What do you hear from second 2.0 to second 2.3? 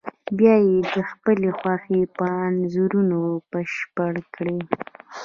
په